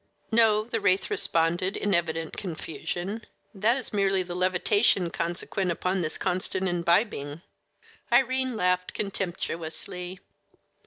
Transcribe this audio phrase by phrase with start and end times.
[0.31, 3.21] "No," the wraith responded, in evident confusion;
[3.53, 7.43] "that is merely the levitation consequent upon this constant imbibing."
[8.11, 10.19] Irene laughed contemptuously.